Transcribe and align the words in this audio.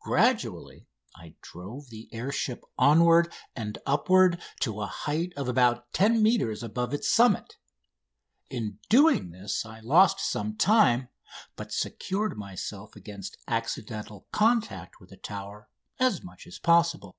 Gradually 0.00 0.86
I 1.16 1.34
drove 1.42 1.90
the 1.90 2.08
air 2.10 2.32
ship 2.32 2.64
onward 2.78 3.30
and 3.54 3.76
upward 3.84 4.40
to 4.60 4.80
a 4.80 4.86
height 4.86 5.34
of 5.36 5.48
about 5.48 5.92
10 5.92 6.22
metres 6.22 6.62
above 6.62 6.94
its 6.94 7.10
summit. 7.12 7.58
In 8.48 8.78
doing 8.88 9.32
this 9.32 9.66
I 9.66 9.80
lost 9.80 10.18
some 10.18 10.56
time, 10.56 11.10
but 11.56 11.72
secured 11.74 12.38
myself 12.38 12.96
against 12.96 13.36
accidental 13.46 14.26
contact 14.32 14.98
with 14.98 15.10
the 15.10 15.18
Tower 15.18 15.68
as 16.00 16.22
much 16.22 16.46
as 16.46 16.58
possible. 16.58 17.14